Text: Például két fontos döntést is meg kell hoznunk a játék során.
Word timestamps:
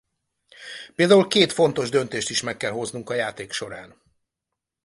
Például 0.95 1.27
két 1.27 1.51
fontos 1.51 1.89
döntést 1.89 2.29
is 2.29 2.41
meg 2.41 2.57
kell 2.57 2.71
hoznunk 2.71 3.09
a 3.09 3.13
játék 3.13 3.51
során. 3.51 4.01